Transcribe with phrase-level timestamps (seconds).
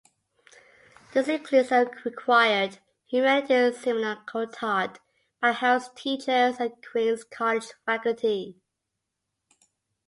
[1.13, 4.97] This includes a required humanities seminar co-taught
[5.39, 8.57] by Harris teachers and Queens College faculty.